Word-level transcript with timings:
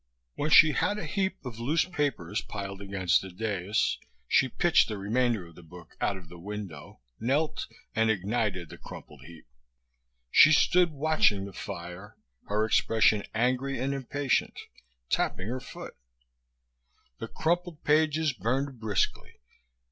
When 0.33 0.49
she 0.49 0.71
had 0.71 0.97
a 0.97 1.05
heap 1.05 1.45
of 1.45 1.59
loose 1.59 1.85
papers 1.85 2.41
piled 2.41 2.81
against 2.81 3.21
the 3.21 3.29
dais 3.29 3.99
she 4.27 4.49
pitched 4.49 4.87
the 4.87 4.97
remainder 4.97 5.45
of 5.45 5.53
the 5.53 5.61
book 5.61 5.95
out 6.01 6.17
of 6.17 6.27
the 6.27 6.39
window, 6.39 7.01
knelt 7.19 7.67
and 7.95 8.09
ignited 8.09 8.69
the 8.69 8.79
crumpled 8.79 9.21
heap. 9.25 9.45
She 10.31 10.53
stood 10.53 10.89
watching 10.89 11.45
the 11.45 11.53
fire, 11.53 12.17
her 12.47 12.65
expression 12.65 13.21
angry 13.35 13.77
and 13.77 13.93
impatient, 13.93 14.57
tapping 15.11 15.49
her 15.49 15.59
foot. 15.61 15.95
The 17.19 17.27
crumpled 17.27 17.83
pages 17.83 18.33
burned 18.33 18.79
briskly. 18.79 19.33